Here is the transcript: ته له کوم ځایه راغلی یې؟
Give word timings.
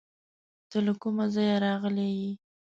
ته 0.69 0.77
له 0.85 0.93
کوم 1.01 1.17
ځایه 1.35 1.55
راغلی 1.65 2.09
یې؟ 2.19 2.31